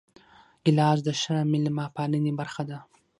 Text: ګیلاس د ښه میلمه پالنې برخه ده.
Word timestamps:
ګیلاس 0.63 0.99
د 1.03 1.09
ښه 1.21 1.35
میلمه 1.51 1.85
پالنې 1.95 2.31
برخه 2.39 2.63
ده. 2.69 2.77